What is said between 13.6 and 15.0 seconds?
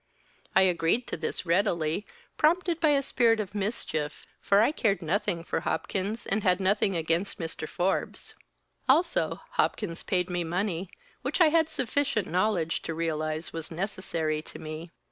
necessary to me.